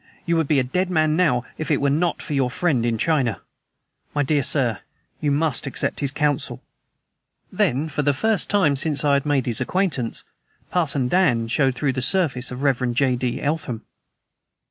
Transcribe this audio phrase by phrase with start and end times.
[0.25, 2.97] You would be a dead man now if it were not for your friend in
[2.97, 3.39] China!
[4.15, 4.79] My dear sir,
[5.19, 6.63] you must accept his counsel."
[7.51, 10.23] Then, for the first time since I had made his acquaintance,
[10.71, 12.93] "Parson Dan" showed through the surface of the Rev.
[12.93, 13.15] J.
[13.15, 13.43] D.
[13.43, 13.83] Eltham.